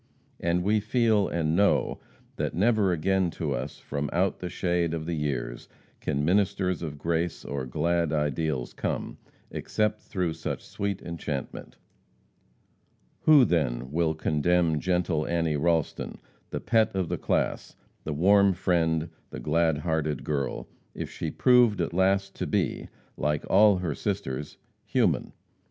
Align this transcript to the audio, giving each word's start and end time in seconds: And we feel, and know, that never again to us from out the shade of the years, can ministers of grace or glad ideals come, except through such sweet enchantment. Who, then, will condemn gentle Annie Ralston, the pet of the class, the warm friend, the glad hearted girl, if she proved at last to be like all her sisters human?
And 0.39 0.63
we 0.63 0.79
feel, 0.79 1.27
and 1.27 1.55
know, 1.55 1.99
that 2.37 2.55
never 2.55 2.91
again 2.91 3.29
to 3.37 3.53
us 3.53 3.77
from 3.77 4.09
out 4.11 4.39
the 4.39 4.49
shade 4.49 4.95
of 4.95 5.05
the 5.05 5.13
years, 5.13 5.69
can 5.99 6.25
ministers 6.25 6.81
of 6.81 6.97
grace 6.97 7.45
or 7.45 7.67
glad 7.67 8.11
ideals 8.11 8.73
come, 8.73 9.19
except 9.51 10.01
through 10.01 10.33
such 10.33 10.65
sweet 10.65 11.03
enchantment. 11.03 11.77
Who, 13.25 13.45
then, 13.45 13.91
will 13.91 14.15
condemn 14.15 14.79
gentle 14.79 15.27
Annie 15.27 15.55
Ralston, 15.55 16.17
the 16.49 16.59
pet 16.59 16.95
of 16.95 17.07
the 17.07 17.19
class, 17.19 17.75
the 18.03 18.11
warm 18.11 18.53
friend, 18.53 19.07
the 19.29 19.39
glad 19.39 19.77
hearted 19.77 20.23
girl, 20.23 20.67
if 20.95 21.11
she 21.11 21.29
proved 21.29 21.79
at 21.79 21.93
last 21.93 22.33
to 22.37 22.47
be 22.47 22.89
like 23.17 23.45
all 23.51 23.77
her 23.77 23.93
sisters 23.93 24.57
human? 24.83 25.31